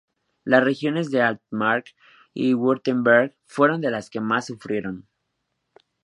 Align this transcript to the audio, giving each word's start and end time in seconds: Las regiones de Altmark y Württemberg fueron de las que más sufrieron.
Las 0.45 0.63
regiones 0.63 1.11
de 1.11 1.21
Altmark 1.21 1.93
y 2.33 2.55
Württemberg 2.55 3.35
fueron 3.45 3.81
de 3.81 3.91
las 3.91 4.09
que 4.09 4.19
más 4.19 4.47
sufrieron. 4.47 5.07